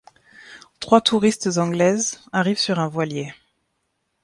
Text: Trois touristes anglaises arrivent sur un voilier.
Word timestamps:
Trois 0.79 0.99
touristes 0.99 1.59
anglaises 1.59 2.21
arrivent 2.33 2.57
sur 2.57 2.79
un 2.79 2.87
voilier. 2.87 3.33